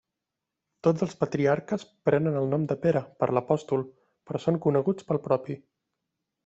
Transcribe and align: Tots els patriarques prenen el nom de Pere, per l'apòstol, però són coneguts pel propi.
Tots 0.87 1.03
els 1.07 1.11
patriarques 1.19 1.85
prenen 2.09 2.39
el 2.41 2.49
nom 2.55 2.65
de 2.73 2.79
Pere, 2.87 3.05
per 3.23 3.31
l'apòstol, 3.39 3.87
però 4.31 4.43
són 4.47 4.63
coneguts 4.69 5.11
pel 5.13 5.25
propi. 5.31 5.63